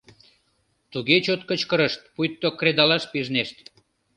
Туге 0.91 1.17
чот 1.25 1.41
кычкырышт, 1.49 2.01
пуйто 2.13 2.49
кредалаш 2.59 3.03
пижнешт. 3.11 3.57